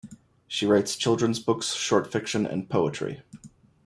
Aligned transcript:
She 0.47 0.65
writes 0.65 0.95
children's 0.95 1.37
books, 1.39 1.73
short 1.73 2.11
fiction, 2.11 2.47
and 2.47 2.67
poetry. 2.67 3.21